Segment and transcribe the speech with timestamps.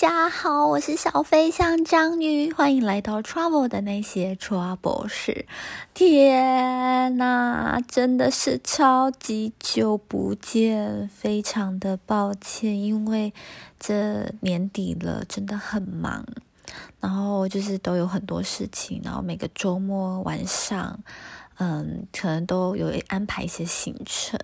[0.00, 5.44] 家好，我是小飞象章鱼，欢迎来到 Trouble 的那些 Trouble 事。
[5.92, 13.34] 天呐，真的是超级久不见，非常的抱歉，因为
[13.80, 16.24] 这年底了，真的很忙，
[17.00, 21.00] 然后就是都有很多事情，然后每个周末晚上，
[21.56, 24.38] 嗯，可能都有安排一些行程。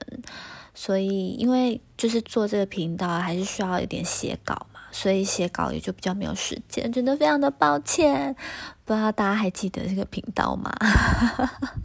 [0.75, 8.37] 所以，因为就是做这个频道，还是需要一点写稿，所以写稿也就比较没有时间，真的非常的抱歉。
[8.85, 10.73] 不知道大家还记得这个频道吗？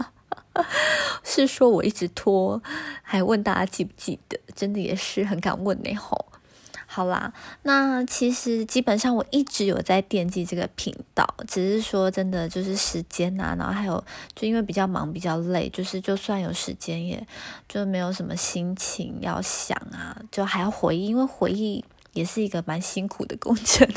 [1.23, 2.62] 是说我一直拖，
[3.02, 4.40] 还问大家记不记得？
[4.54, 6.27] 真的也是很敢问呢吼。
[6.85, 14.04] 好啦，那其实基本上我一直有在惦记这个频道，只是说真的就是时间啊，然后还有
[14.35, 17.26] 就因为比较忙比较累，就是就算有时间，也
[17.68, 23.88] 就没有什么心情要想啊，就还要回忆，因为回忆也是一个蛮辛苦的工程。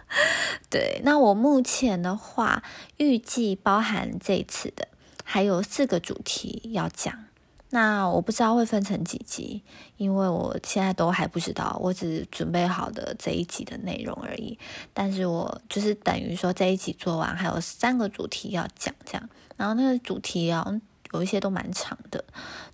[0.70, 2.62] 对，那我目前的话，
[2.98, 4.88] 预计包含这次的
[5.24, 7.24] 还有四个主题要讲。
[7.70, 9.62] 那我不知道会分成几集，
[9.98, 14.58] 因为我现在都还不知道，我只准备好的这一集的内容而已。
[14.94, 19.28] 但是我就是等于说这一集做完，还有三个主题要讲，这样。
[19.56, 20.66] 然后那个主题啊，
[21.12, 22.24] 有一些都蛮长的，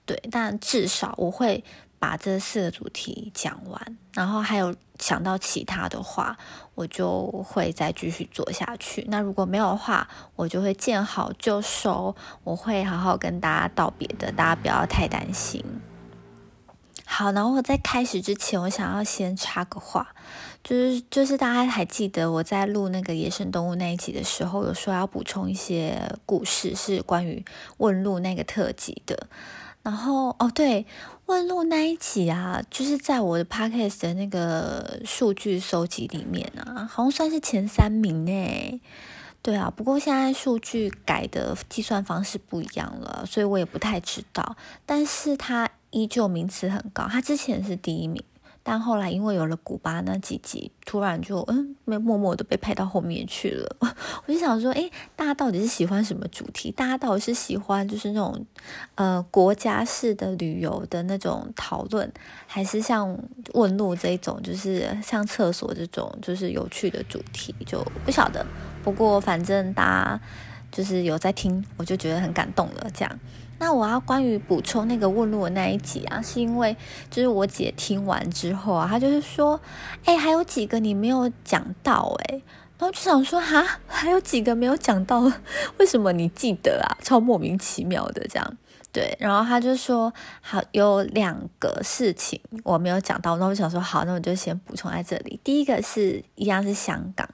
[0.06, 1.64] 对，但至少我会。
[2.04, 6.36] 把这四个主题讲完，然后还有想到其他的话，
[6.74, 9.06] 我就会再继续做下去。
[9.08, 15.64] 那如果没有的话，我就会见好就收，我会好好跟大家道别的，大家不要太担心。
[17.06, 20.14] 好，然后我在开始之前，我想要先插个话，
[20.62, 27.42] 就是就是大家还记得我在录那个野生动物那一集的时候，有说要补充一些故事，是关于
[27.78, 29.26] 问路那个特辑的。
[29.84, 30.86] 然后哦，对，
[31.26, 38.80] 问路那一集啊，就是在我的 podcast 的那个数据收集里面啊，好像算是前三名诶。
[39.42, 44.56] 对啊，不过现在数据改的计算方式不一样了，所以我也不太知道。
[44.86, 48.24] 但是它依旧名次很高，它之前是第一名。
[48.66, 53.76] 但后来因为有了古巴那几集，突然就嗯，没默默的被拍到后面去了。
[54.24, 56.72] 我就想说，哎，大家到底是喜欢什么主题？
[56.72, 58.46] 大家到底是喜欢就是那种
[58.94, 62.10] 呃国家式的旅游的那种讨论，
[62.46, 63.16] 还是像
[63.52, 67.54] 问路这一种，就是像厕所这种就是有趣的主题？
[67.66, 68.44] 就不晓得。
[68.82, 70.20] 不过反正大家
[70.72, 72.90] 就是有在听，我就觉得很感动了。
[72.94, 73.20] 这样。
[73.58, 76.76] 那我要关于补充那个问路的那一集啊，是因为
[77.10, 79.60] 就是我姐听完之后啊，她就是说，
[80.04, 82.42] 哎，还有几个你没有讲到哎，
[82.78, 85.20] 然后就想说，哈，还有几个没有讲到，
[85.78, 86.98] 为什么你记得啊？
[87.02, 88.56] 超莫名其妙的这样，
[88.92, 95.40] 对，然后他就说，好，有两个事情我没有讲到，那我想说，好，那我就先补充在这里。
[95.44, 97.28] 第一个是一样是香港。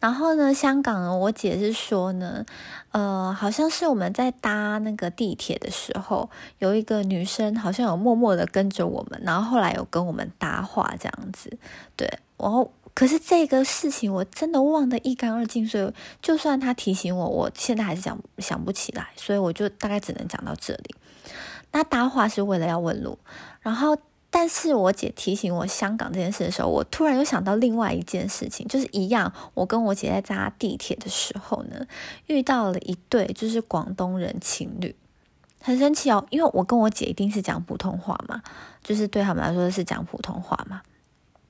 [0.00, 2.44] 然后呢，香港，我姐是说呢，
[2.90, 6.28] 呃，好像是我们在搭那个地铁的时候，
[6.58, 11.56] 有一个女生好像有默默的跟着我们，然后后来有跟我们搭话这样子，
[11.96, 12.08] 对。
[12.36, 20.94] 然后，可是这个事情我真的忘得一干二净，所以就算他提醒我，我现在还是想想不起来，所以我就大概只能讲到这里。
[21.70, 23.18] 那搭话是为了要问路，
[23.60, 23.96] 然后。
[24.34, 31.86] 但是我姐提醒我香港这件事的时候，我突然又想到另外一件事情，就是一样，我跟我姐在搭地铁的时候呢，
[32.28, 34.96] 遇到了一对就是广东人情侣，
[35.60, 38.42] 很神奇哦，因为我跟我姐一定是讲普通话嘛，
[38.82, 40.80] 就是对他们来说是讲普通话嘛，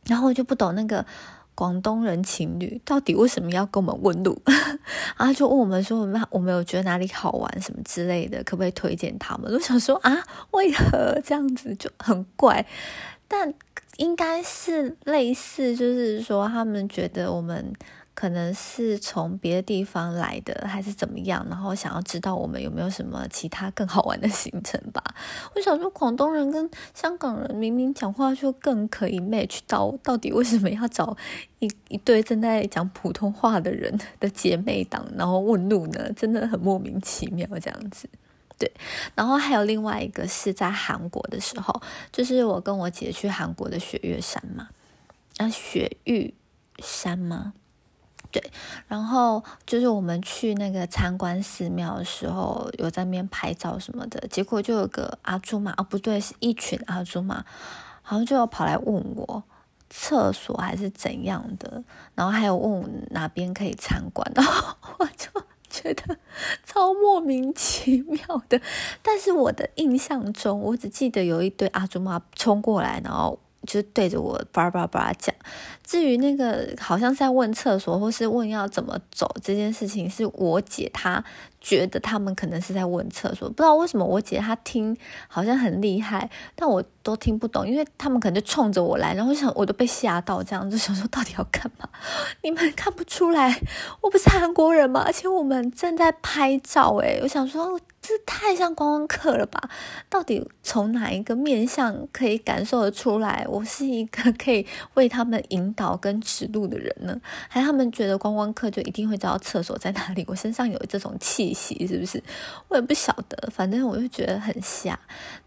[0.07, 1.07] 然后我就不懂那个。
[1.55, 4.41] 广东人情侣到底为什么要跟我们问路？
[5.17, 9.53] 啊就问我们说我们我没有觉得哪里好玩什么之类的，可不可以推荐他们？
[9.53, 12.67] 我想说啊，为何这样子就很怪？
[13.29, 13.53] 但
[13.97, 17.73] 应该是类似，就是说他们觉得我们。
[18.23, 21.45] 可能是从别的地方来的，还是怎么样？
[21.51, 25.03] 然后想要知道我们有没有什么其他更好玩的行程吧。
[25.57, 31.17] 我想说，广东人跟香港人明明讲话就更可以 match 到，到底为什么要找
[31.59, 36.13] 一一对正在讲普通话的人的姐妹档，然后问路呢？
[36.13, 38.09] 真的很莫名其妙这样子。
[38.57, 38.71] 对，
[39.17, 41.83] 然后还有另外一个是在韩国的时候，
[42.13, 44.69] 就是我跟我姐去韩国的雪岳山嘛，
[45.39, 46.33] 啊，雪域
[46.79, 47.55] 山吗？
[48.33, 48.43] 对，
[48.89, 57.45] 然后就是我们去那个参观寺庙的时候，有在那边拍照什么的，结果就有个阿朱玛，哦不对，是一群阿朱玛，
[58.01, 59.45] 好像就要跑来问我
[59.91, 61.85] 厕所还是怎样的，
[62.15, 65.29] 然后还有问我哪边可以参观，然后 我就
[65.69, 66.17] 觉得
[66.65, 68.59] 超莫名其妙的。
[69.03, 73.39] 但是我的印象中，我只记得有一堆阿朱玛冲过来，然后。
[73.67, 75.35] 就是对着我叭叭叭讲。
[75.85, 81.23] 至于那个好像在问厕所或是问要怎么走这件事情，是我姐她
[81.61, 84.97] 觉得他们可能是在问厕所，不知道为什么我姐她听
[85.29, 91.89] 好像很厉害，但我都听不懂，因为他们可能就冲着我来，然后想我都被吓到，这样就想说到底要干嘛？
[92.43, 93.61] 你们看不出来
[94.01, 95.03] 我不是韩国人吗？
[95.05, 97.79] 而且我们正在拍照，诶，我想说。
[98.03, 99.71] 这太像观光客了吧？
[100.11, 107.21] 到底从哪一个面相可以感受得出来，我是一个可以为他们引导跟指路的人呢？
[107.49, 110.25] 还他们觉得观光客就一定会知道厕所在哪里？
[110.27, 112.21] 我身上有这种气息，是不是？
[112.67, 114.99] 我也不晓得，反正我就觉得很瞎。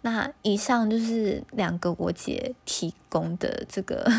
[0.04, 4.10] 那以上就是两个我姐提供的这个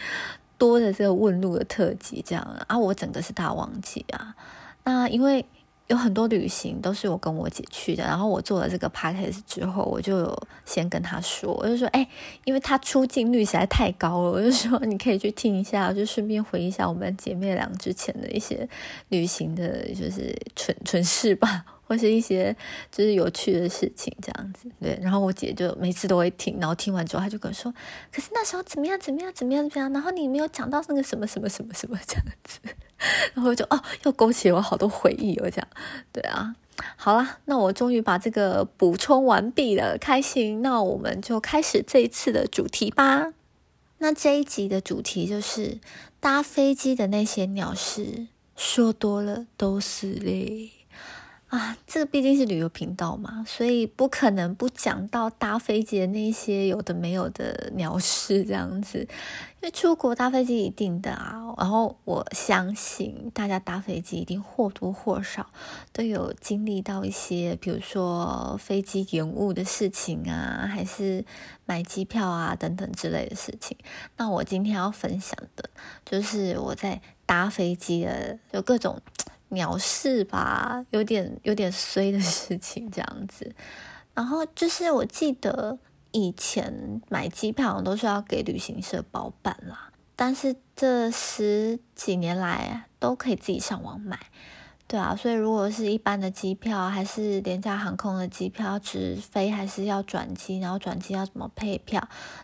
[0.58, 4.34] 多的这个问路的特辑，这样啊，我整个是大忘记啊。
[4.84, 5.46] 那因为。
[5.88, 12.06] 有很多旅行都是我跟我姐去的，然后我做了这个 podcast 之后，我就先跟她说，我就说，哎，
[12.44, 18.68] 因为她出镜率实在太高了，我就说你可以去听一下，就顺便回忆一下我们姐妹俩之前的一些
[19.08, 21.64] 旅行的，就是蠢蠢事吧。
[21.88, 22.54] 或是一些
[22.92, 24.98] 就是有趣的事情这样子，对。
[25.02, 27.72] 然后我姐就每次都会听，然后听完之后，她就跟我说
[28.12, 29.00] ：“可是那时候怎么样？
[29.00, 29.32] 怎么样？
[29.32, 29.68] 怎么样？
[29.70, 32.60] 怎么样？”然后你没有讲到那个什么什么什么什么这样子，
[33.32, 35.68] 然后就哦，又勾起我好多回忆哦，这样。
[36.12, 36.54] 对啊，
[36.96, 40.60] 好啦，那我终于把这个补充完毕了，开心。
[40.60, 43.32] 那我们就开始这一次的主题吧。
[44.00, 45.78] 那这一集的主题就是
[46.20, 50.70] 搭飞机的那些鸟事，说多了都是泪。
[51.48, 58.98] 啊，这个毕竟是旅游频道嘛，所以不可能不讲到搭飞机的那些有的没有的鸟事 这样子。
[58.98, 65.46] 因为出国搭飞机一定的啊，然后我相信大家搭飞机一定或多或少
[65.90, 71.24] 都有经历到一些，比如说飞机延误的事情啊，还是
[71.64, 73.74] 买机票啊等等之类的事情。
[74.18, 75.70] 那我今天要分享的
[76.04, 79.00] 就是我在搭飞机的有各种。
[79.50, 83.54] 鸟事吧，有点有点衰的事情这样子。
[84.14, 85.78] 然后就是我记得
[86.10, 94.18] 以前买机票都是要给旅行社包办啦，但是这十几年来都可以自己上网买。
[94.88, 102.02] 对啊，所以如果是一般的机票，还是廉价航空的机票，直飞还是要转机，然后转机要怎么配票，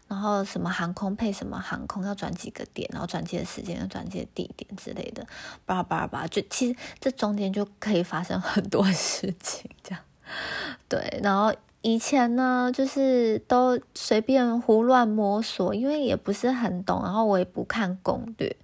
[0.09, 5.27] 然后什么航空配什么航空，要转几个点，然后转机的时间、转机的地点之类的，
[5.65, 10.01] 叭叭叭，就其实这中间就可以发生很多 事情，这样。
[10.87, 11.51] 对，然后
[11.81, 18.55] 以前呢，就是都随便胡乱摸索，因为也不是很懂，然后我也不看攻略。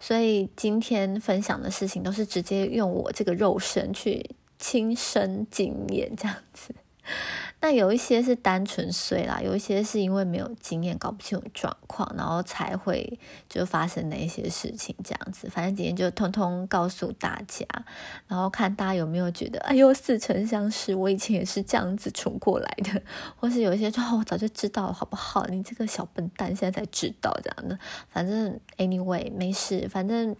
[0.00, 4.24] 所以今天分享的事情都是直接用我这个肉身去
[4.58, 6.74] 亲身经验这样子。
[7.60, 13.18] 那有一些是单纯睡啦，有一些是因为没有经验，搞不清楚状况，然后才会
[13.48, 15.50] 就发生那些事情这样子。
[15.50, 17.66] 反正今天就通通告诉大家，
[18.28, 23.02] 然后看大家有没有觉得，哎呦似曾相识，我以前也是这样子冲过来的，
[23.34, 25.44] 或是有一些说，我早就知道了，好不好？
[25.46, 27.76] 你这个小笨蛋现在才知道这样的。
[28.08, 30.36] 反正 anyway 没事，反正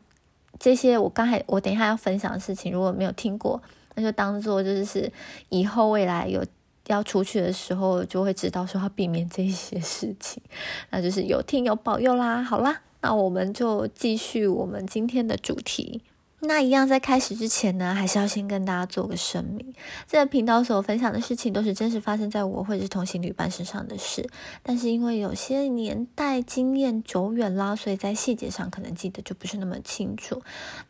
[0.60, 3.60] 这些我刚才我等一下要分享的事情，如果没有听过，
[3.96, 5.12] 那就当做就是
[5.48, 6.44] 以后未来有。
[6.88, 10.42] 要出去的时候，就会知道说要避免这些事情，
[10.90, 12.42] 那就是有听有保佑啦。
[12.42, 16.02] 好啦，那我们就继续我们今天的主题。
[16.40, 19.74] 那一样，在开始之前呢，还是要先跟大家做个声明。
[20.06, 24.24] 这个频道所分享的事情都是真实发生在我或者是同行旅伴身上的事，
[24.62, 30.40] 但是因为有些年代经验久远啦，所以在细节上可能记得就不是那么清楚。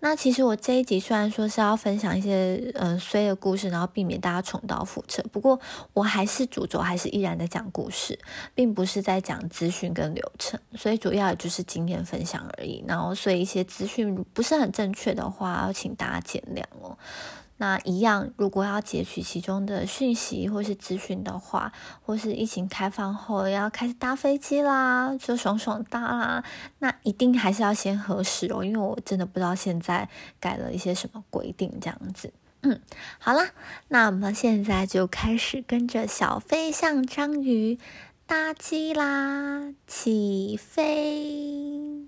[0.01, 5.59] 那其实我这一集虽然说是要分享一些嗯衰的故事，然后避免大家重蹈覆辙，不过
[5.95, 8.19] 我还是主轴还是依然在讲故事，
[8.55, 12.85] 并不是在讲资讯跟流程，所以主要也就是经验分享而已。
[12.87, 15.27] 然后所以一些资讯不是很正确的。
[15.38, 16.99] 话话要请大家见谅哦。
[17.61, 21.73] 那一样，如果要截取其中的讯息或是资讯的话，
[22.05, 26.45] 或是疫情开放后要开始搭飞机啦，就爽爽搭啦，
[26.79, 32.33] 那一定还是要先核实哦，因为我真的不知道现在改了一些什么规定这样子。
[32.63, 32.81] 嗯，
[33.19, 33.51] 好啦，
[33.89, 37.79] 那我们现在就开始跟着小飞象章鱼
[38.25, 42.07] 搭机啦，起飞。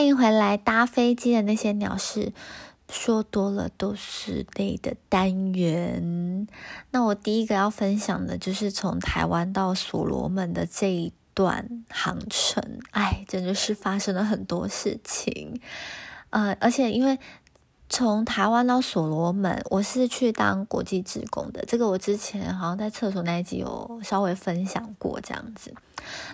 [0.00, 0.56] 欢迎回来！
[0.56, 2.32] 搭飞机的那些鸟事，
[2.88, 6.48] 说多了都是累的单元。
[6.90, 15.60] 那我第一个要分享的就是从台湾到所罗门的这一段航程，哎，真的是发生了很多事情。
[16.30, 17.18] 呃，而且因为。
[17.92, 21.64] 从台湾到所罗门，我是去当国际职工的。
[21.66, 25.74] 这个我之前好像在厕所那一集有稍微分享过，这样子。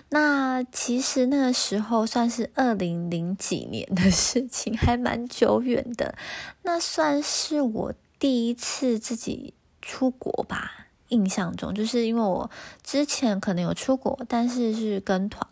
[0.09, 6.13] 那其实那个时候算是二零零几年的事情，还蛮久远的。
[6.61, 12.49] 那算是我第一次自己出国吧，印象中就是因为我
[12.83, 15.43] 之前可能有出国，但是是跟团，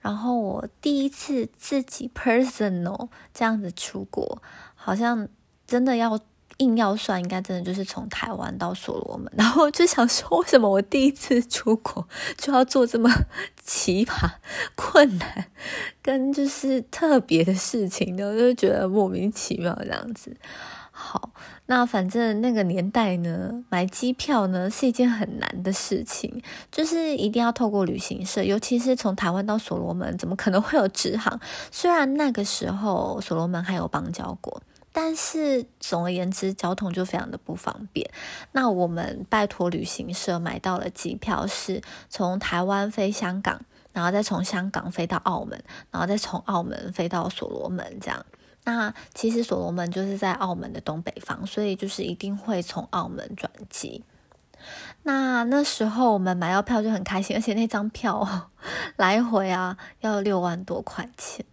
[0.00, 4.40] 然后我第一次自己 personal 这样子出国，
[4.74, 5.28] 好像。
[5.70, 6.18] 真的要
[6.58, 13.08] 硬要算，应该真的就是从台湾到所罗门， 然后就想说，为什么我第一次出国就要做这么
[13.64, 14.28] 奇葩、
[14.74, 15.46] 困难
[16.02, 18.36] 跟就是特别的事情呢？
[18.36, 20.36] 就觉得莫名其妙这样子。
[20.90, 21.30] 好，
[21.64, 31.40] 那反正那个年代呢，买机票呢是一件很难的事情，就是一定要透过旅行社，尤其是从台湾到所罗门，怎么可能会有直航？
[31.70, 34.60] 虽然那个时候所罗门还有邦交国。
[34.92, 38.10] 但是总而言之，交通就非常的不方便。
[38.52, 43.60] 那我们拜托旅行社买到了机票，是从台湾飞香港，
[43.92, 47.98] 然后再从香港飞到澳门，然后再从澳门飞到所罗门。
[48.00, 48.26] 这样，
[48.64, 54.04] 那其实所罗门就是在澳门的东北方，所以就是一定会从澳门转机。
[55.04, 58.50] 那那时候我们买到票就很开心，而且那张票
[58.96, 61.46] 来回啊要六万多块钱，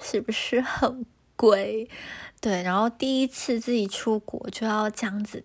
[0.00, 1.04] 是不是很
[1.40, 1.88] 鬼？
[2.38, 5.42] 对，然后第一次自己出国就要这样子，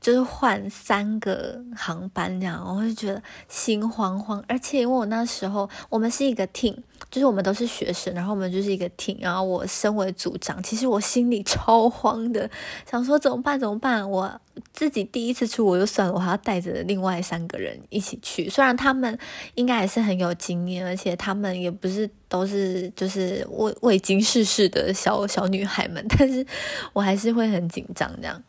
[0.00, 4.42] 就是换三个航班这样，我会觉得心慌慌。
[4.48, 6.78] 而且因为我那时候我们是一个 team，
[7.10, 12.50] 就是我们都是学生，然后我们就是一个 team，然后我身为组长，其实我心里超慌的，
[12.90, 13.58] 想说怎么办？
[13.58, 14.08] 怎么办？
[14.10, 14.40] 我
[14.72, 19.18] 自己第一次出我就算了，我还要带着另外三个人一起去，虽然他们
[19.54, 22.08] 应该也是很有经验，而且他们也不是。
[22.28, 26.44] 都是就是未未经世事的小 小女孩们，但是
[26.92, 28.42] 我还是会很紧张这样。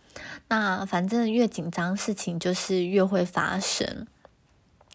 [0.47, 4.07] 那反正越紧张，事情就是越会发生。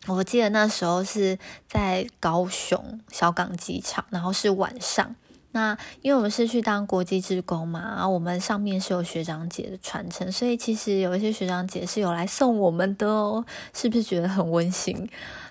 [0.07, 5.15] 我记得那时候是在高雄小港机场，然后是晚上。
[5.53, 13.45] 那因为我们是去当国际职工嘛，然后我们上面是有学长姐的传承，所以其实有一些学长姐是有来送我们的哦，
[13.75, 15.09] 是不是觉得很温馨？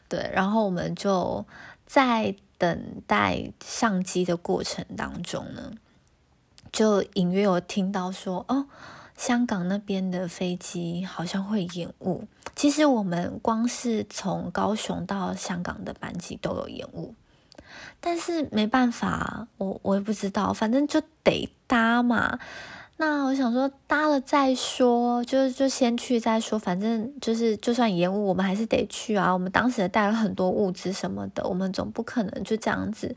[0.10, 1.46] 对，然后我们就
[1.86, 2.36] 在。
[2.62, 5.72] 等待上机的过程当中呢，
[6.72, 8.68] 就隐约有听到说，哦，
[9.18, 12.28] 香港那边的飞机好像会延误。
[12.62, 17.16] 其实我们光是从高雄到香港的班机都有延误，
[18.00, 22.38] 但是没办法，我我也不知道，反正就得搭嘛。
[22.98, 29.34] 那我想说搭了再说，就就先去再说，反正就是就算延误，我们还是得去啊。
[29.34, 33.16] 我们当时也带了很多物资什么的，我们总不可能就这样子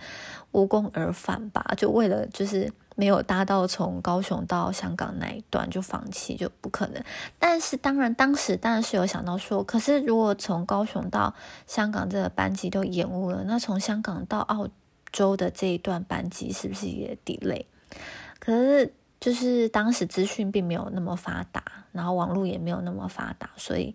[0.52, 1.62] 无功而返吧？
[1.76, 7.02] 就为了就是没有搭到从高雄到香港那一段就放弃，就不可能。
[7.38, 11.34] 但是当然当时当然是有想到说，可是如果从高雄到
[11.66, 14.68] 香港这个班机都延误了，那从香港到澳
[15.12, 17.64] 洲的这一段班机是不是也 delay？
[18.38, 18.94] 可是。
[19.20, 23.94] 就是当时资讯并没有那么发达，然后网络也没有那么发达，所以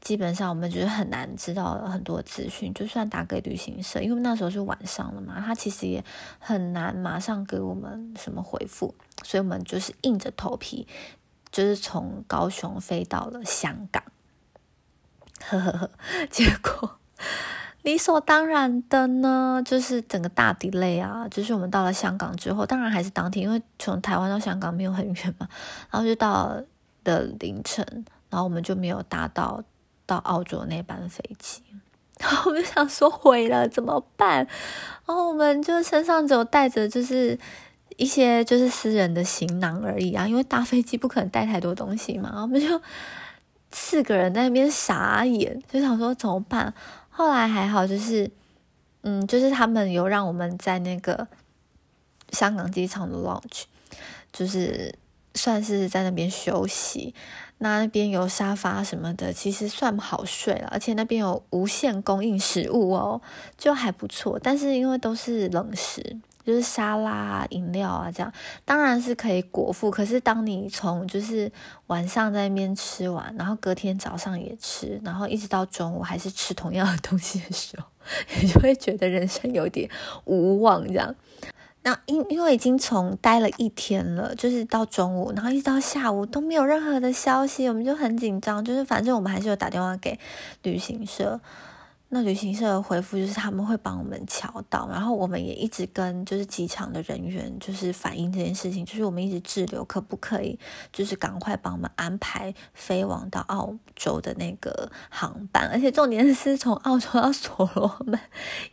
[0.00, 2.72] 基本上我们就是很难知道很多资讯。
[2.72, 6.04] 就算打给旅行社，因为那时候是晚上了嘛，他其实也
[6.38, 10.86] 很难马上给我们什么回复，所以我们就是硬着头皮，
[11.50, 14.02] 就是从高雄飞到了香港。
[15.40, 15.90] 呵呵呵，
[16.30, 16.98] 结果。
[17.82, 25.48] 理所当然的呢，就是整个大 delay 啊，就是我们到了香港之后，当然还是当天，因为从台湾到香港没有很远嘛，
[25.90, 26.60] 然后就到
[27.04, 27.86] 的凌晨，
[28.28, 29.62] 然后我们就没有搭到
[30.08, 31.60] 到澳洲那班飞机，
[32.18, 34.38] 然后我们就想说毁了怎么办？
[35.06, 37.38] 然后我们就身上只有带着就是
[37.98, 42.80] 一些就是私人的行囊而已啊，因为搭飞机不可能带太多东西嘛，我们就
[43.70, 46.72] 四个人在那边傻眼，就想说怎么办？
[47.10, 48.30] 后来还好，就是，
[49.02, 51.28] 嗯，就是他们有让我们在那个
[52.30, 53.64] 香港机场的 lounge，
[54.32, 54.94] 就是
[55.34, 57.14] 算是在那边休息。
[57.58, 63.20] 那那边有沙发什么的，其实算好睡了，而且那边有无限供应食物哦，
[63.56, 64.38] 就还不错。
[64.42, 66.18] 但是因为都是冷食。
[66.46, 68.32] 就是沙拉啊、饮料啊，这样
[68.64, 69.90] 当然是可以果腹。
[69.90, 71.52] 可是当你从就是
[71.88, 77.84] 晚上在那边吃完，然后隔天早上也吃，然后一直到中午还是吃同样的东西的时候，
[78.40, 79.90] 你就会觉得人生有点
[80.24, 81.14] 无望这样。
[81.88, 88.62] 那因因为已经从待了一天了，就是到中午，然后一直到下午都没有任何的消息，我们就很紧张。
[88.62, 90.18] 就是反正我们还是有打电话给
[90.62, 91.40] 旅行社。
[92.10, 100.58] 那旅行社的回复就是他们会帮我们瞧到，然后我们也一直跟就是机场的人员就是反映这件事情，就是我们一直滞留，可不可以
[100.92, 105.70] 就是赶快帮我们安排飞往到澳洲的那个航班？
[105.72, 108.18] 而且重点是从澳洲到所罗门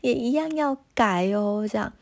[0.02, 1.94] 也一样要改哦，这样。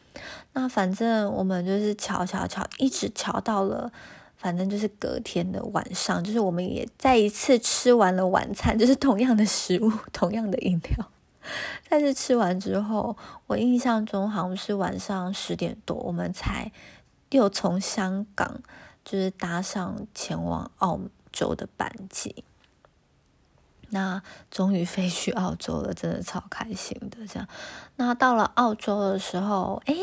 [0.54, 3.92] 那反正我们就是瞧瞧瞧，一直瞧到了，
[4.38, 11.10] 反正就是隔天的晚上，就是我们也再一次吃完了晚餐， 就是同样的食物，同样的饮料。
[11.90, 13.18] 但是吃完之后，
[13.48, 16.72] 我印象中好像是晚上十点多，我们才
[17.32, 18.62] 又从香港
[19.04, 21.00] 就是搭上前往澳
[21.32, 22.46] 洲的班机。
[23.94, 24.22] 那
[24.52, 27.26] 终于飞去澳洲了，真的超开心的。
[27.26, 27.48] 这样，
[27.96, 29.96] 那到了澳洲的时候，诶，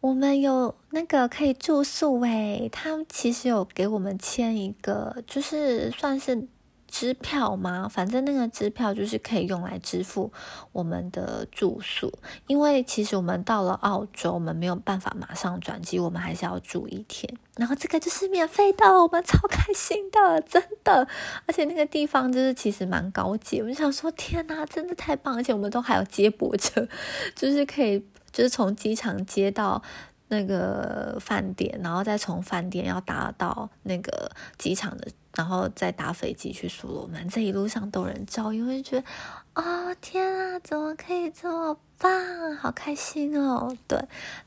[0.00, 6.46] 我们有那个可以住宿诶，他其实有给我们签一个，就是算是。
[6.94, 7.88] 支票吗？
[7.88, 10.32] 反正那个支票就是可以用来支付
[10.70, 12.12] 我们的住宿，
[12.46, 17.28] 因为其实我们到了澳洲，我们没有办法马上转机，我们还是要住一天。
[17.56, 21.08] 然后这个就是免费的，我们超开心的，真的。
[21.46, 25.34] 而且那个地方就是其实蛮高级，我就想说，天哪，真的太棒！
[25.34, 26.86] 而且我们都还有接驳车，
[27.34, 27.98] 就是可以
[28.30, 29.82] 就是从机场接到。
[30.28, 37.28] 那个饭店，然后再从饭店要搭到那个机场的，然后再搭飞机去所罗门。
[37.28, 39.06] 这一路上都有人照，因为觉得
[39.54, 43.76] 啊，天啊，怎么可以这么棒，好开心哦！
[43.86, 43.98] 对，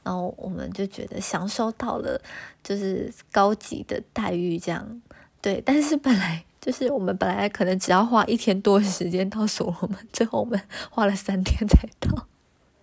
[0.03, 2.21] 然后我们就觉得享受到了
[2.63, 5.01] 就是高级的待遇，这样
[5.41, 5.61] 对。
[5.65, 12.27] 但是本来就是我们本来可能只要花一天多时间到所罗门，最后我们 花了三天才到，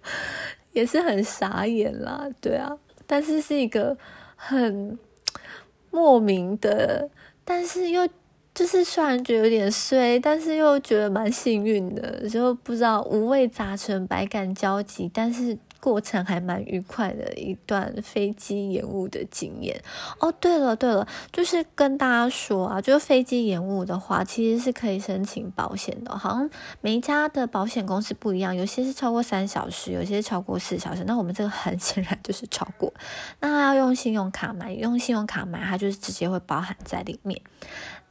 [0.72, 2.26] 也是很傻眼啦。
[2.40, 2.78] 对啊。
[3.06, 3.98] 但是是一个
[4.34, 4.98] 很
[5.90, 7.10] 莫名的，
[7.44, 8.09] 但是又
[8.54, 15.59] 就是虽然觉得有点衰，但是又觉得蛮幸运的，就不知道五味杂陈，百感交集，但是。
[15.84, 19.78] 过程还蛮愉快的一段飞机延误的经验
[20.18, 20.32] 哦。
[20.40, 26.16] 对了对了，就是跟大家说啊，就是飞机延误的话，其实是可以申请保险的。
[26.16, 26.48] 好像
[26.80, 31.04] 每一家的保险公司不一样，有些是超过三小时，有些是超过四小时。
[31.06, 32.90] 那我们这个很显然就是超过。
[33.40, 37.38] 那要用信用卡买，用信用卡买，它就是直接会包含在里面。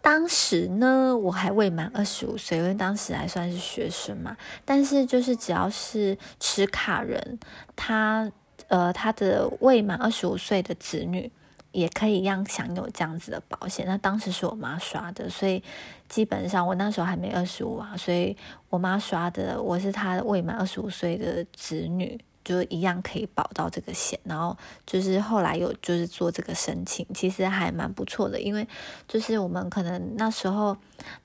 [0.03, 4.35] 当时呢，我还未满二十五岁，因为当时还算是学生嘛。
[4.65, 7.39] 但是就是只要是持卡人，
[7.73, 8.29] 他
[8.67, 11.31] 呃他的未满二十五岁的子女
[11.71, 13.85] 也可以一样享有这样子的保险。
[13.87, 15.63] 那当时是我妈刷的，所以
[16.09, 18.35] 基本上我那时候还没二十五啊，所以
[18.69, 22.19] 我妈刷的，我是她未满二十五岁的子女。
[22.43, 28.67] 就一样可以保到这个险，然后就是后来有就是做这个申请，其实还蛮不错的，因为
[29.07, 30.75] 就是我们可能那时候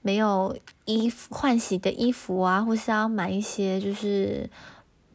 [0.00, 4.48] 没有衣服换洗的衣服啊，或是要买一些就是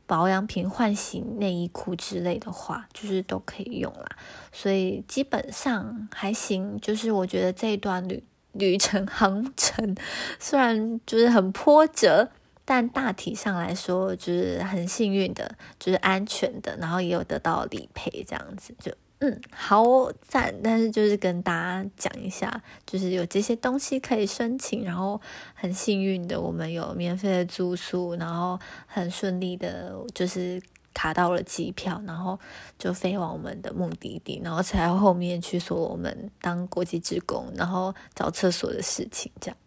[0.05, 4.05] 保养品、换洗内衣裤之类的话，就是都可以用啦。
[4.51, 9.95] 所以基本上还行，就是我觉得这一段旅旅程 航程
[10.39, 12.29] 虽然就是很波折。
[12.65, 19.83] 但大体上来说，就是很幸运的，就是安全的，然后也有得到理赔，这样子就嗯好
[20.21, 20.53] 赞。
[20.63, 25.19] 但是就是跟大家讲一下，就是有这些东西可以申请，然后
[25.53, 30.61] 很幸运的，我们有免费的住宿，然后很顺利的，就是
[30.93, 32.39] 卡到了机票，然后
[32.79, 39.57] 就飞往我们的目的地，然后才后面去说我们当国际职工，然后找厕所的事情这样。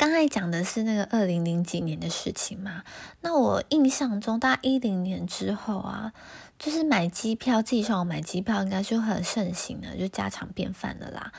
[0.00, 2.84] 刚才讲的是那个二零零几年的事情嘛？
[3.20, 6.14] 那我印象中，大概一零年之后啊，
[6.58, 11.30] 就是买机票自己上网买机票，应该就很盛行了，就家常便饭的啦。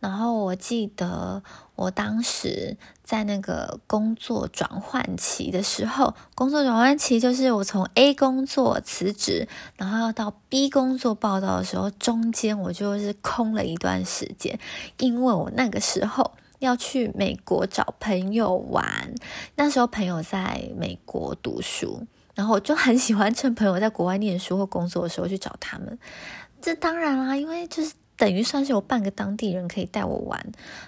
[0.00, 1.42] 然后我记得
[1.74, 14.58] 我当时在那个工作转换期的时候，工作转换期就是我从 A 工作辞职，然后要到 B 工作报道的时候，中间我就是空了一段时间，
[14.96, 16.32] 因为我那个时候。
[16.58, 19.14] 要去美国找朋友玩，
[19.56, 25.98] 那时候朋友在美国读书，然后我就很喜欢趁朋友在国外念书或工作的时候去找他们。
[26.60, 30.44] 这当然啦，因为就是等于算是有半个当地人可以带我玩，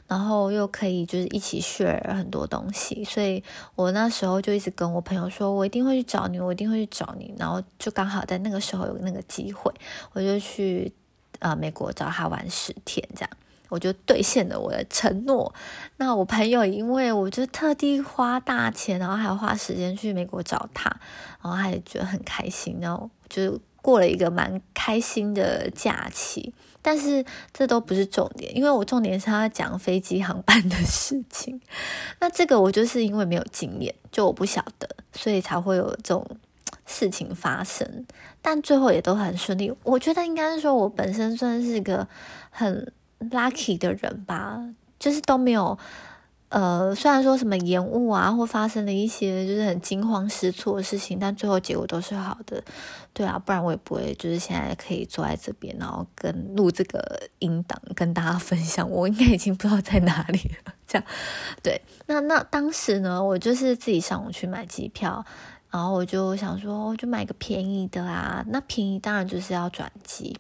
[0.09, 3.40] 然后又可以就是一起 share 很多东西，所以
[3.76, 7.33] 我那时候就一直跟我朋友说，我一定会去找你，我一定会去找你。
[7.38, 9.72] 然后就刚好在那个时候有那个机会，
[10.12, 10.92] 我就去
[11.38, 13.30] 呃美国找他玩十天这样。
[13.70, 15.54] 我就兑现了我的承诺。
[15.96, 20.94] 那我朋友因为我就特地花大钱，然后还要花时间去美国找他，
[21.42, 26.52] 然后他也觉得很开心，然后就过了一个蛮开心的假期。
[26.83, 31.61] 但是这都不是重点，因为我重点是要讲飞机航班的事情。
[32.20, 36.26] 那这个我就是因为没有经验，就我不晓得，所以才会有这种
[36.87, 38.06] 事情发生。
[38.40, 39.70] 但最后也都很顺利。
[39.83, 42.09] 我觉得应该是说我本身算是个
[42.48, 42.90] 很
[43.30, 44.62] lucky 的人吧，
[44.98, 45.78] 就是都没有。
[46.48, 52.61] 呃，虽然说什么延误啊，或发生了一些就是很惊慌失措的事情，但最后结果都是好的，
[53.12, 58.90] 对啊，不然我也不会就是现在可以坐在这边，然后跟录这个音档跟大家分享。
[58.90, 61.06] 我应该已经不知道在哪里了，这样
[61.62, 61.80] 对。
[62.06, 65.24] 那那当时呢，我就是自己上网去买机票，
[65.70, 68.44] 然后我就想说，我就买个便宜的啊。
[68.48, 70.37] 那便宜当然就是要转机。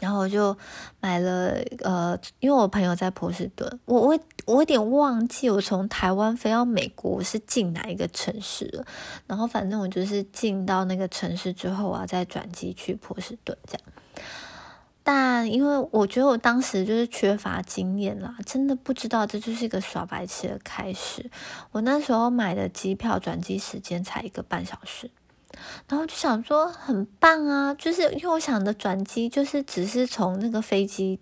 [0.00, 0.56] 然后我就
[1.00, 8.84] 买了，呃，因为我朋友在波士顿，我我我有点忘记我从台湾飞到美国我是进哪一个城市了。
[9.26, 13.82] 然后反正我就是进到那个城市之后我要，再转机去波士顿这样。
[15.02, 21.30] 但因为我觉得我当时就是缺乏经验啦，真的不知道这就是一个耍白痴的开始。
[21.70, 25.08] 我那时候买的机票转机时间才一个半小时。
[25.88, 31.18] 然后就想说很棒啊，就是因为我想的转机就是只是从那个飞机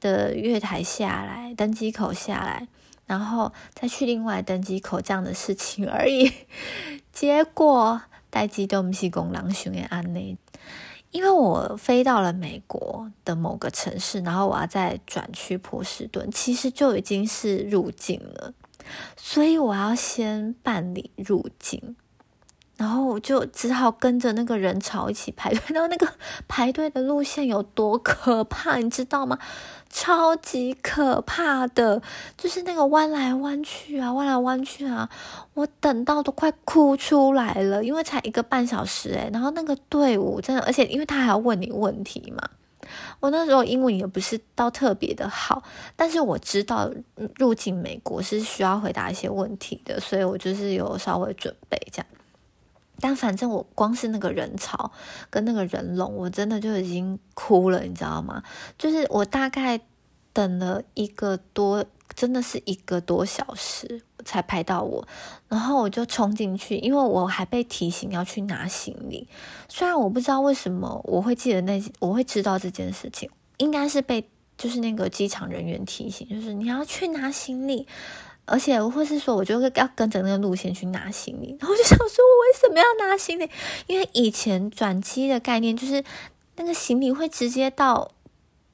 [0.00, 2.68] 的月台下来，登机口下来，
[3.06, 6.32] 然后再去另外登机口这样的事情而已。
[7.12, 10.38] 结果待机都不是公狼熊的安内，
[11.10, 18.54] 因为我飞到了美国的某个城市，然后我要再转去波士顿，其实就已经是入境了，
[19.16, 21.96] 所以我要先办理入境。
[22.80, 26.08] 然后我就只好跟着那个人潮一起排队， 然后那个
[26.48, 29.38] 排队的路线有多可怕，你知道吗？
[29.90, 32.00] 超级可怕的，
[32.38, 35.06] 就是那个弯来弯去啊，弯来弯去啊，
[35.52, 42.48] 我等到都快哭出来了，因为才一个半小时诶然后那个队伍真的，而且因为他还要问你问题嘛，
[43.20, 45.62] 我那时候英文也不是到特别的好，
[45.96, 46.90] 但是我知道
[47.36, 52.06] 入境美国是需要回答一些问题的，所以我就是有稍微准备这样。
[53.00, 54.92] 但反正我光是那个人潮
[55.30, 58.42] 跟那个人龙，我真的就已经哭了，你知道吗？
[58.78, 59.80] 就是我大概
[60.32, 61.84] 等了一个多，
[62.14, 65.06] 真的是一个多小时才拍到我，
[65.48, 69.26] 然后我就冲进去，因为我还被提醒要去拿行李。
[69.68, 77.86] 虽然我不知道为什么我会记得那，我会知道这件事情，应该是被就是那个机场人员提醒，就是你要去拿行李。
[78.50, 83.48] 而且，或是说，我就会要跟着那个路线去拿行李，然后就想说，我为什么要拿行李？
[83.86, 86.02] 因为以前转机的概念就是
[86.56, 88.10] 那个行李会直接到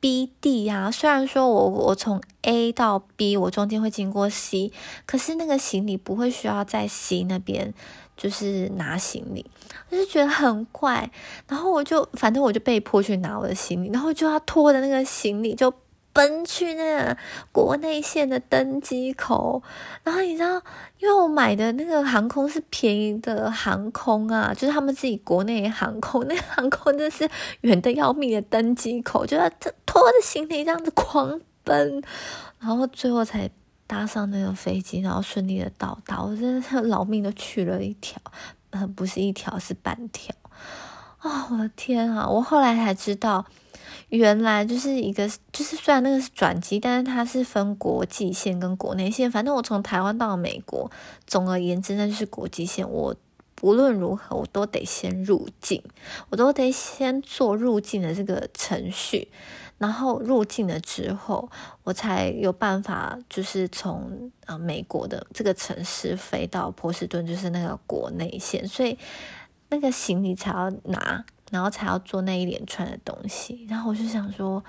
[0.01, 0.91] B 地呀。
[0.91, 4.73] 虽然说我我从 A 到 B，我中间会经过 C，
[5.05, 7.75] 可是那个行李不会需要在 C 那边
[8.17, 9.45] 就是拿行李，
[9.91, 11.11] 我就觉得很怪。
[11.49, 15.73] 然后我就反正我就被迫去拿我的行李，然后就要拖着那个行李就。
[16.17, 17.17] 奔去那个
[17.53, 19.63] 国内线的登机口，
[20.03, 20.55] 然后你知道，
[20.99, 27.29] 因为我买的那个航空是便宜的航空啊，就是他们自己国内航空，那航空真是
[27.61, 29.47] 远的要命的登机口，就要
[29.85, 32.03] 拖着行李这样子狂奔，
[32.61, 33.51] 然后最后才
[33.87, 36.23] 搭上那个飞机，然后顺利的到达。
[36.23, 38.19] 我真的是老命都去了一条，
[38.71, 40.35] 呃，不是一条，是半条
[41.19, 41.47] 啊！
[41.51, 42.27] 我的天啊！
[42.27, 43.45] 我后来才知道。
[44.09, 49.31] 原来就是一个，就是虽然那个是转机，但是它是分国际线跟国内线。
[49.31, 50.91] 反正我从台湾到美国，
[51.27, 52.89] 总而言之那就是国际线。
[52.89, 53.17] 我
[53.57, 55.83] 不论如何，我都得先入境，
[56.31, 59.29] 我都得先做入境的这个程序。
[59.79, 61.51] 然后入境了之后，
[61.83, 68.67] 我才有办法，就是从呃美国的这个城市飞到波士顿，就是那个国内线。
[68.67, 68.97] 所以
[69.69, 71.25] 那个行李才要拿。
[71.51, 74.63] 然后才要做那一连串的东西，然后我就想说，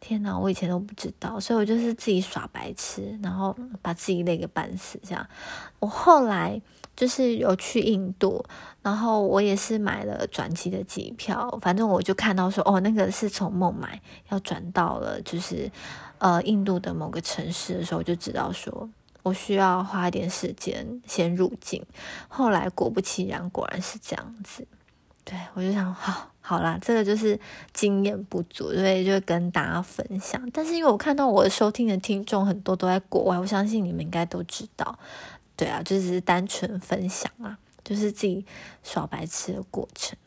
[0.00, 4.98] 天哪，我以前都不知道，所以我就是自己耍白痴，然后把自己累个半死。
[5.02, 5.26] 这样，
[5.78, 6.60] 我后来
[6.96, 8.44] 就是有去印度，
[8.82, 15.70] 然后我也是买了转机的机票，反正我就看到说，哦，那个是从孟买要转到了就是
[16.18, 18.88] 呃印度的某个城市的时候，就知道说
[19.22, 21.84] 我需要花一点时间先入境。
[22.28, 24.66] 后来果不其然，果然是这样子。
[25.24, 27.38] 对，我就想，好，好啦，这个就是
[27.72, 30.40] 经验不足，所以就跟大家分享。
[30.52, 34.98] 但是因为我看到我收听的听众很多都在国外，我相信你们应该都知道。
[35.56, 38.44] 对啊，就只是单纯分享啊，就是自己
[38.82, 40.18] 耍白痴的过程。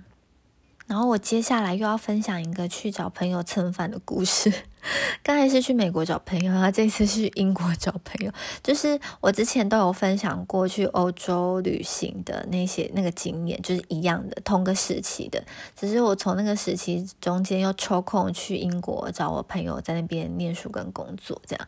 [0.88, 4.52] 然后我接下来又要分享一个去找朋友蹭饭的故事。
[5.24, 8.32] 刚才是去美国找朋友，然后这次去英国 找朋友。
[8.64, 15.44] 就是我之前都有分享过去欧洲旅行的那些那个经验，就是一样的，同个时期的。
[15.76, 21.68] 只是我从那个时期中间又抽空去英国找我朋友，在那边念书跟工作，这样。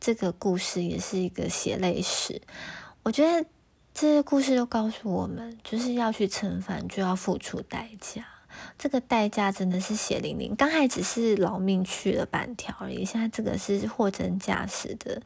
[0.00, 2.42] 这个故事也是一个血泪史。
[3.04, 3.48] 我觉得
[3.94, 8.24] 这些故事都告诉我们，就是要去蹭饭，就要付出代价。
[8.78, 15.22] 这个代价真的是血淋淋，刚才只是劳命去了半条而已，现在这个是货真价实的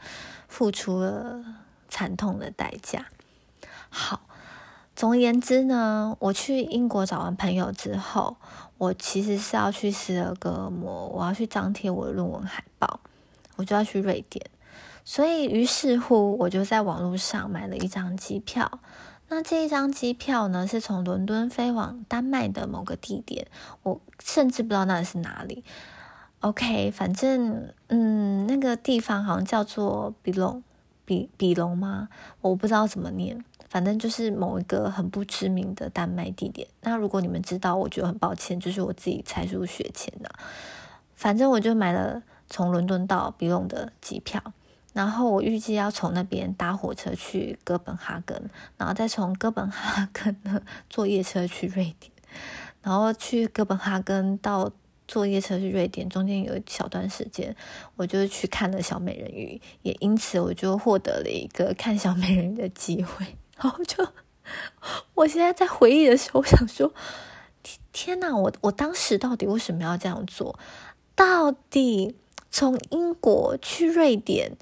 [0.49, 1.45] 付出了
[1.89, 3.07] 惨痛的代价。
[3.89, 4.21] 好，
[4.95, 8.37] 总而言之呢，我去英国找完朋友之后，
[8.79, 13.01] 我其实是要去斯德哥尔摩，我要去张贴我的论文海报，
[13.57, 14.45] 我就要去瑞典，
[15.05, 18.81] 所以于是乎我就在网络上买了一张机票。
[19.29, 23.47] 那这一张机票呢，是从伦敦飞往丹麦的某个地点，
[23.83, 25.65] 我甚至不知道那是哪里。
[26.41, 30.63] OK，反正嗯，那个地方好像叫做比隆，
[31.05, 32.09] 比比隆吗？
[32.41, 36.69] 我不知道怎么念，反正就是某一个很不知名的丹麦地点。
[36.83, 40.31] 那如果你们知道，我觉得很抱歉，就是我自己才疏学浅的。
[41.17, 44.41] 反正我就买了从伦敦到比隆的机票。
[44.97, 52.11] 然后我预计要从那边搭火车去哥本哈根，然后再从哥本哈根呢 坐夜车去瑞典，
[52.81, 54.73] 然后去哥本哈根到
[55.07, 57.55] 坐夜车去瑞典，中间有一小段时间，
[57.97, 63.37] 我就去看了小美人鱼，也因此我就获得了一个看小美人鱼的机会。
[63.61, 64.03] 然后就，
[65.13, 66.91] 我现在在回忆的时候，我想说，
[67.93, 70.59] 天哪，我我当时到底为什么要这样做？
[71.15, 72.17] 到底
[72.51, 74.57] 从英国去瑞典？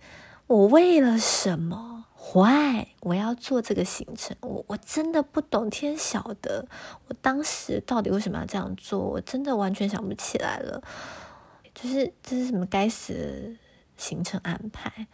[0.47, 2.05] 我为了什么
[2.35, 2.89] ？Why？
[3.01, 4.37] 我要做这个行程？
[4.43, 6.67] 我我真的不懂，天晓得，
[7.09, 8.99] 我当时到底为什么要这样做？
[8.99, 10.83] 我真的完全想不起来了。
[11.75, 13.59] 就是这是什么该死的
[13.97, 15.07] 行程安排？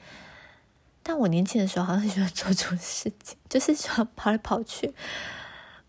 [1.03, 4.93] 但我年轻的时候好像很喜欢做这种事情，就是喜欢 跑来跑去。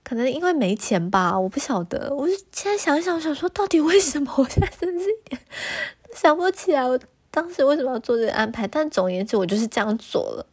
[0.03, 2.13] 可能因为没钱吧，我不晓得。
[2.15, 4.31] 我现在想想，想说到底为什么？
[4.37, 5.41] 我现在真是一点
[6.15, 6.83] 想不起来。
[6.87, 6.99] 我。
[7.31, 8.67] 当时为什么要做这个安排？
[8.67, 10.45] 但总而言之，我就是这样做了。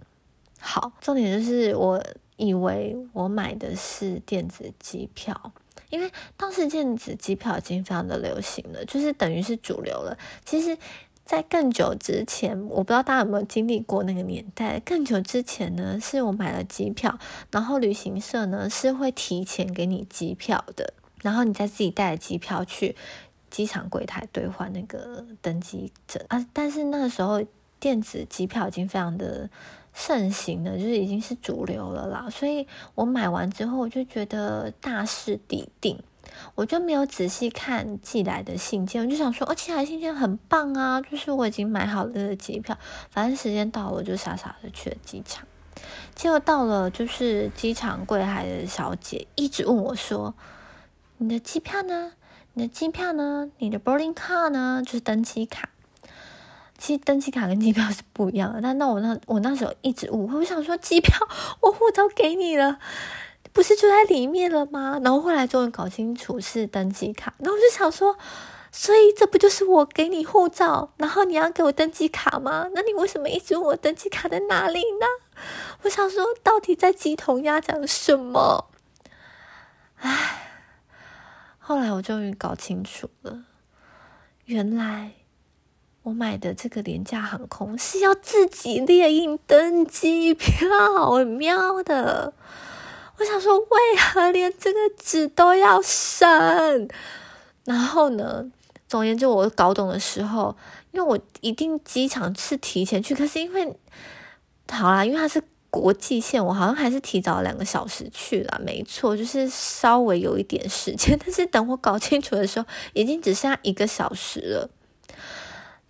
[0.60, 2.02] 好，重点就是我
[2.36, 5.52] 以为我买的是电子机票，
[5.90, 10.16] 因为当时电子机票已经非常的流行了，就是等于是主流了。
[10.44, 10.78] 其实，
[11.24, 14.80] 在更久之前，我不知道大家有没有经历过那个年代。
[14.80, 17.18] 更久之前呢，是我买了机票，
[17.50, 22.94] 然后旅行社呢是会提前给你机票的，然后你再自己带着机票去。
[23.50, 27.42] 机场柜台兑换那个登机证啊，但是那个时候
[27.80, 29.48] 电子机票已经非常的
[29.92, 32.28] 盛行了，就是已经是主流了啦。
[32.30, 35.98] 所以我买完之后，我就觉得大势已定，
[36.54, 42.76] 我就没有仔细看寄来的信件，我就想说，哦，寄来信件很棒啊，就是我已经买好了机票，
[43.11, 45.46] 反正时间到了，我就傻傻的去了机场。
[46.14, 50.34] 结果到了，就是机场柜台的小姐一直问我说
[51.18, 52.12] ：“你的机票呢？”
[52.58, 53.48] 你的机票呢？
[53.58, 54.82] 你的 boarding card 呢？
[54.84, 55.68] 就是登机卡。
[56.76, 58.60] 其实登机卡跟机票是不一样的。
[58.60, 61.16] 但那我那我那时候一直误会，我想说机票
[61.60, 62.80] 我护照给你了，
[63.52, 64.98] 不是就在里面了吗？
[65.04, 67.32] 然后后来终于搞清楚是登机卡。
[67.38, 68.18] 然后我就想说，
[68.72, 72.66] 所以这不就是我给你护照，然后你要给我登机卡吗？
[72.74, 75.06] 那你为什么一直问我登机卡在哪里呢？
[75.82, 78.68] 我想说，到底在鸡同鸭讲什么？
[80.00, 80.46] 唉。
[81.68, 83.44] 后来我终于搞清楚了，
[84.46, 85.12] 原来
[86.02, 90.66] 我买的这个廉价航空是要自己列印登机票，
[91.12, 92.33] 很喵的。
[93.18, 96.26] 我想说，为何连这个纸都要省？
[97.66, 98.50] 然后呢，
[98.88, 100.57] 总而言之，我搞懂的时候，
[100.92, 103.76] 因为我一定机场是提前去，可是因为
[104.70, 105.42] 好啦，因为它是。
[105.70, 111.18] 国际线我好像还是提早两个小时去了，没错，就是稍微有一点时间。
[111.22, 114.70] 但是等我搞清楚的时候，已经只剩下一个小时了。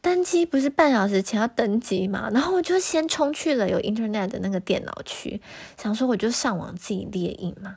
[0.01, 2.29] 登机不是半小时前要登机嘛？
[2.33, 5.41] 然后我就先冲去了有 Internet 的那个电脑区，
[5.77, 7.77] 想说我就上网自己列印嘛。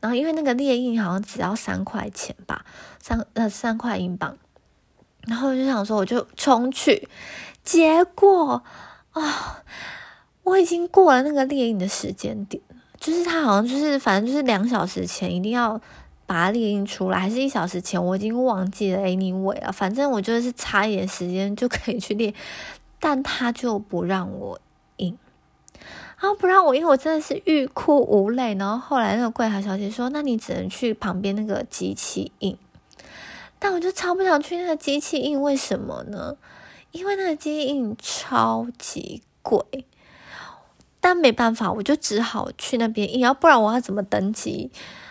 [0.00, 2.64] 然后因为那个列印好像只要三块钱吧，
[3.00, 4.36] 三呃三块英镑。
[5.26, 7.08] 然后我就想说我就冲去，
[7.62, 8.62] 结果
[9.12, 9.62] 啊。
[10.44, 15.80] 我已经过了那个猎鹰的时间点了，就是他好像就是反正就是两小时前一定要
[16.26, 22.34] 把它猎鹰出来，还是一小时前我已经忘记了 anyway 了，反正我就是差一点时间就可以去猎，
[22.98, 24.60] 但他就不让我
[24.96, 25.16] 印，
[26.20, 28.54] 然后不让我印，我真的是欲哭无泪。
[28.54, 32.56] 然后后来那个柜台小姐说：“那你只能去旁边那个机器印。”
[33.58, 36.36] 但我就超不想去那个机器印，为什么呢？
[36.90, 39.64] 因为那个机器印超级贵。
[41.02, 44.70] 但没办法，我就只好去那边印，要不然我要怎么登机？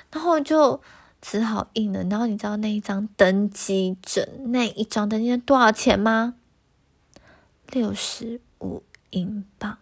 [0.09, 0.81] 然后就
[1.21, 2.01] 只好印了。
[2.05, 6.35] 然后你知道那一张登机证，那一张登机证多少钱吗？
[7.71, 9.77] 六十五英镑。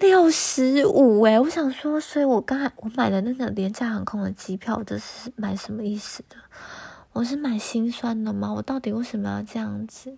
[0.00, 6.36] 六十五哎，我想说，所以我刚才我买的那个廉价航空的机票，这是买什么意思的？
[7.12, 8.52] 我是买心酸的吗？
[8.52, 10.16] 我到底为什么要这样子？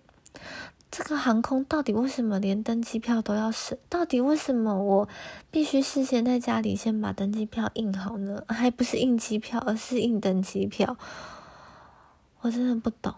[0.91, 3.77] 这个航空到底为什么连登机票都要审？
[3.87, 5.07] 到底为什么我
[5.49, 8.43] 必须事先在家里先把登机票印好呢？
[8.49, 10.97] 还不是印机票，而是印登机票。
[12.41, 13.13] 我真的不懂，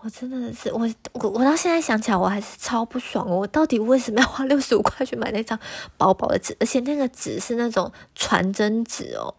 [0.00, 3.28] 我真的是我我我到现在想起来我还是超不爽。
[3.28, 5.58] 我到底为什么要花六十五块去买那张
[5.96, 6.56] 薄薄的纸？
[6.60, 9.34] 而且那个纸是那种传真纸哦，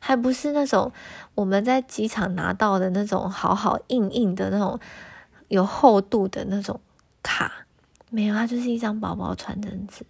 [0.00, 0.92] 还不是那种
[1.34, 4.78] 我们在机场拿到的那种好好硬硬的那种。
[5.52, 6.80] 有厚度的那种
[7.22, 7.66] 卡
[8.08, 10.02] 没有，它就是一张薄薄传真纸，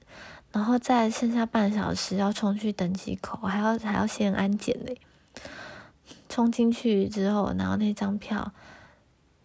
[0.52, 5.00] 然后在剩下半小时要冲去登机口，还要还要先安检嘞。
[6.28, 8.52] 冲进去之后，然后那张票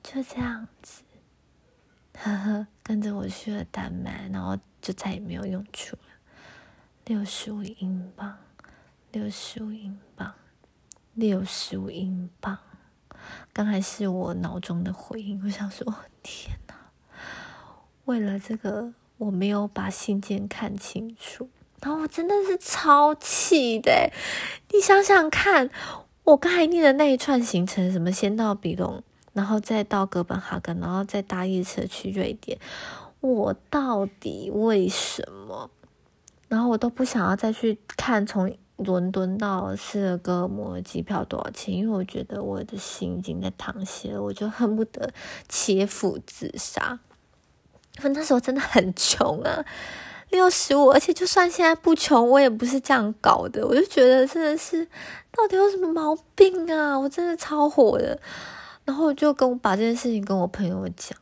[0.03, 1.01] 就这样子，
[2.13, 6.13] 呵呵，跟着我去了丹麦，然后就再也没有用处了。
[7.05, 8.37] 六十五英镑，
[9.11, 10.31] 六十五英镑，
[11.15, 12.59] 六十五英镑。
[13.53, 15.85] 刚才是我脑中的回应，我想说，
[16.21, 16.75] 天哪！
[18.05, 21.49] 为了这个，我没有把信件看清楚，
[21.81, 24.11] 然后我真的是超气的。
[24.71, 25.69] 你想想看，
[26.23, 29.01] 我刚才念的那一串行程，什么先到比隆，
[29.33, 32.59] 然后再到哥本哈根，然后再搭夜车去瑞典，
[33.19, 35.69] 我到底为什么？
[36.47, 38.55] 然后我都不想要再去看从。
[38.77, 41.73] 伦敦到斯德哥尔摩机票多少钱？
[41.75, 45.11] 因为我觉得我的心已经在淌血了，我就恨不得
[45.49, 46.99] 切腹自杀。
[48.03, 49.65] 我那时候真的很穷啊，
[50.29, 53.65] 六十五，而且就算现在不穷，我也不是这样搞的。
[53.65, 54.85] 我就觉得真的是，
[55.31, 56.99] 到底有什么毛病啊？
[56.99, 58.19] 我真的超火的。
[58.85, 61.17] 然后我就跟我把这件事情跟我朋友讲，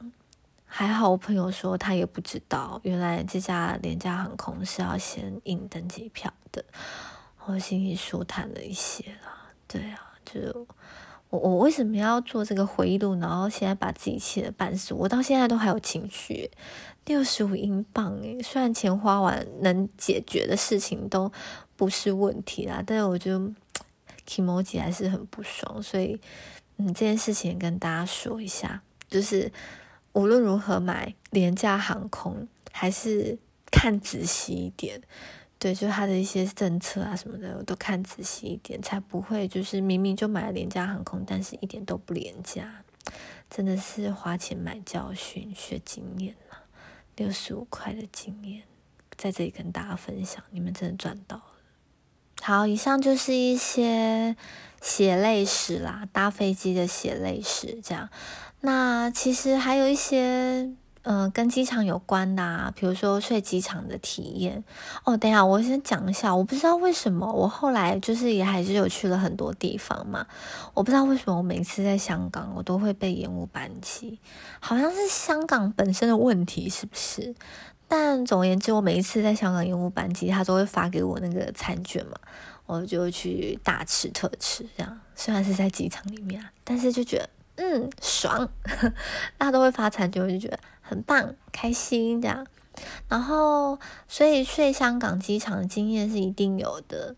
[0.65, 6.63] 还好我朋友说他也不知道，原来这家廉价航空是要先印登机票的。
[7.47, 10.67] 我心里舒坦了一些啦，对啊，就
[11.29, 16.49] 我我为什么要做这个回忆录，然后现在把自己气得半死，我到现在都还有情绪。
[17.05, 21.31] 六十五英镑诶，虽然钱花完能解决的事情都
[21.75, 23.39] 不是问题啦，但是我觉得
[24.27, 26.19] emoji 还是很不爽，所以
[26.77, 29.51] 嗯，这件事情跟大家说一下，就是
[30.13, 33.37] 无论如何买廉价航空，还是
[33.69, 34.99] 看仔细一点。
[35.57, 42.83] 对，就他的一些政策啊什么的，我都看仔细一点，才不会就是明明就买了廉价航空，但是一点都不廉价，
[43.49, 46.57] 真的是花钱买教训、学经验了。
[47.15, 48.63] 六十五块的经验，
[49.17, 51.43] 在这里跟大家分享，你们真的赚到了。
[52.41, 54.35] 好，以上就是一些
[54.81, 58.09] 血泪史啦，搭飞机的血泪史，这样。
[58.59, 60.75] 那其实还有一些。
[61.07, 64.63] 嗯，跟机场有关的，啊，比如说睡机场的体验。
[65.03, 70.25] 哦，等下我先讲一下，我不知道为什么我后来就是也还是有去了很多地方嘛。
[70.73, 74.19] 我不知道为什么我每次在香港我都会被延误班机，
[74.59, 77.35] 好像是香港本身的问题是不是？
[77.87, 82.17] 但总而言之，我每一次在香港延误班机，他都会发给我那个餐券嘛，
[82.65, 84.99] 我就去大吃特吃这样。
[85.13, 87.29] 虽然是在机场里面，但是就觉得。
[87.57, 88.49] 嗯，爽，
[89.39, 92.45] 大家都会发餐就就觉得很棒，开心这样。
[93.09, 97.15] 然后，所以睡香港机场的经验是一定有的。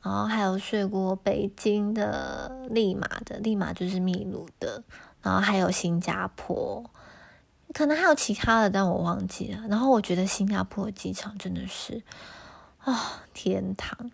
[0.00, 4.82] 然后还有睡过北京的、利马的，利马就是秘鲁的。
[5.22, 6.88] 然后还有新加坡，
[7.74, 9.66] 可能还有其他的，但我忘记了。
[9.68, 12.02] 然后我觉得新加坡的机场真的是
[12.84, 14.10] 啊，天堂，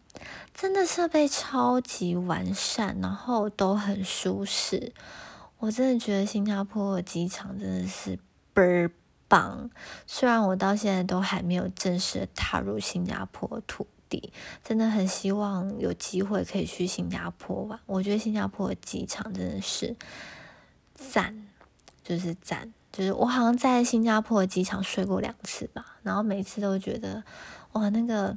[0.54, 4.92] 真的设备超级完善，然后都很舒适。
[5.58, 8.18] 我真的觉得新加坡的机场真的是
[8.54, 8.90] 倍儿
[9.28, 9.68] 棒，
[10.06, 14.32] 虽然我到现在都还没有正式踏入新加坡土地，
[14.62, 17.78] 真的很希望有机会可以去新加坡玩。
[17.84, 19.94] 我觉得新加坡的机场真的是
[20.94, 21.46] 赞，
[22.02, 27.22] 就是赞，就是我好像在新加坡的机场睡过两次吧，然后每次都觉得
[27.72, 28.36] 哇，那个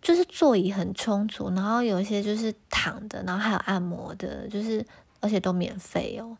[0.00, 4.84] 就是座椅很充足，然后有一些就是躺的，然后还有按摩的，就是。
[5.18, 6.36] 而且都免费哦，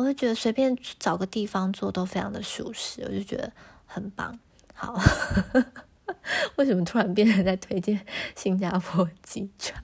[0.00, 3.52] 我会觉得随便找个地方坐都非常的舒适，我就觉得
[3.86, 4.38] 很棒。
[4.72, 4.98] 好，
[6.56, 8.00] 为什么突然变成在推荐
[8.34, 9.76] 新加坡机场？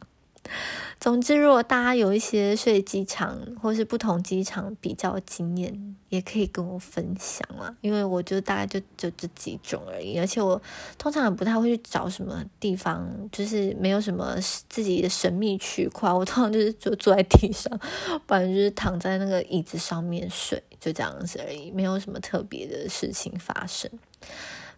[0.99, 7.73] 总之，如果大家有一些睡机场或是不同机场比较经验，也可以跟我分享啦。
[7.81, 10.61] 因为我就大概就就这几种而已，而且我
[10.99, 14.37] 通常也不太会去找什么地方，就是没有什么
[14.69, 16.11] 自己的神秘区块。
[16.11, 17.79] 我通常就是就坐在地上，
[18.27, 23.89] 不然就是躺在那个椅子上面睡，就这样子而已，没有什么特别的事情发生。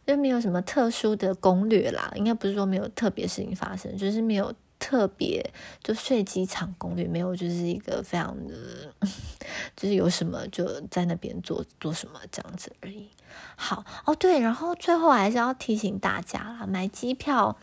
[0.07, 5.53] 就没有什么特殊的攻略啦，应该不是说没有特别事情发生，就是没有特别
[5.83, 8.93] 就睡机场攻略，没有就是一个非常的，
[9.77, 13.09] 就是有什么就在那边做做什么这样子而已。
[13.57, 17.57] 好哦，对，然后最后还是要提醒大家啦，买机票，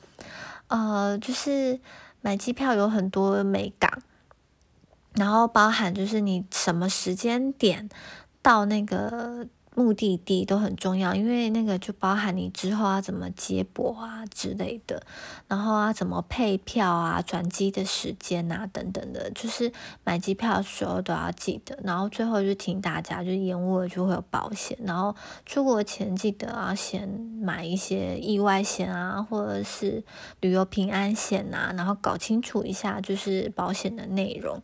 [0.68, 1.80] 呃，就是
[2.22, 4.02] 买机票有很多美港，
[5.14, 7.90] 然后包含就是你什么时间点
[8.42, 9.48] 到那个。
[9.76, 15.04] 目的地都很重要，因为那个就包含你之后要怎么接驳啊之类的，
[15.48, 19.72] 然后啊怎么配票啊、转机的时间啊等等的，就是
[20.06, 21.78] 买机票的时候都要记得。
[21.84, 25.14] 然后最后就提醒大家，就延误了就会有保险，然后
[25.46, 27.08] 出国前记得啊先
[27.42, 30.02] 买一些意外险啊，或者是
[30.40, 34.58] 旅游平安险啊，然后搞清楚一下就是保险的内容，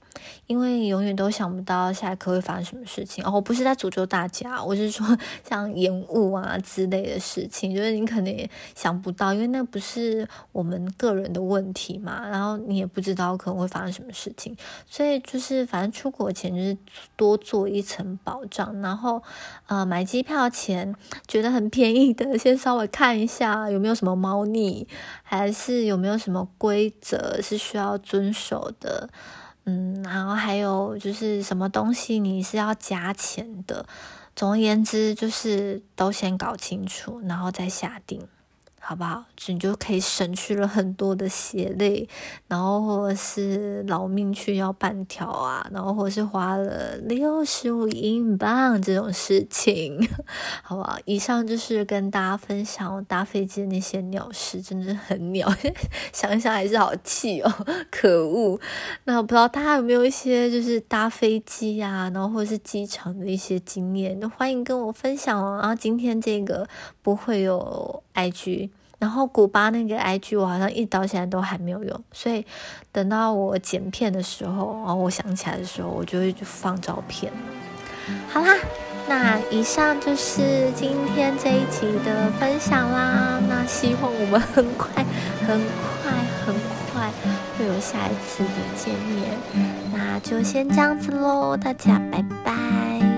[0.48, 3.24] 因为永远都想不到下一刻会发生什么事情。
[3.26, 5.01] 哦，我不是在诅咒大家，我是说
[5.48, 12.28] 像延误啊之类的事情，就是你可能也想不到，因为那不是我们个人的问题嘛。
[12.30, 14.56] 然后你也不知道可能会发生什么事情，
[14.88, 16.78] 所以就是反正出国前就是
[17.16, 18.82] 多做一层保障。
[18.82, 19.22] 然后
[19.68, 20.96] 呃买机票前
[21.28, 24.88] 觉得很便宜的，先稍微看一下有没有什么猫腻，
[25.24, 29.10] 还是有没有什么规则是需要遵守的。
[29.66, 33.86] 嗯，然后还有就是什么东西你是要加钱的。
[34.36, 38.28] 总而言之，就是都先搞清楚，然后再下定。
[38.84, 39.24] 好不好？
[39.48, 42.10] 你就可以省去了很多的血泪，
[42.48, 50.06] 然后或者是劳命去要半条啊，然后或者是花了六十五英镑这种事情，
[50.64, 50.98] 好不好？
[51.06, 55.48] 以上就是跟大家分享我搭飞机的那些鸟事，真的很鸟，
[56.12, 57.54] 想想还是好气哦，
[57.92, 58.60] 可恶！
[59.04, 65.60] 那我不知道大家有没有一些就是搭飞机呀，然后或者是机场的一些经验，都欢迎跟我分享哦。
[65.62, 66.68] 然后今天这个
[67.04, 68.71] 不会有 IG。
[69.02, 72.46] 然后古巴那个 IG 我好像一到现在都还没有用，所以
[72.92, 77.34] 等到我剪片的时候，然后我想起来的时候，我就会去放照片。
[78.30, 78.54] 好啦，
[79.10, 83.42] 那以上就是今天这一集的分享啦。
[83.50, 85.04] 那希望我们很快、
[85.48, 86.12] 很快、
[86.46, 86.54] 很
[86.94, 87.10] 快
[87.58, 89.36] 会有下一次的见面。
[89.92, 93.11] 那就先这样子喽，大家拜拜。